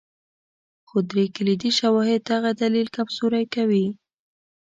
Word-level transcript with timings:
خو 0.87 0.97
درې 1.09 1.25
کلیدي 1.35 1.71
شواهد 1.79 2.21
دغه 2.31 2.49
دلیل 2.61 2.87
کمزوری 2.95 3.45
کوي. 3.55 3.85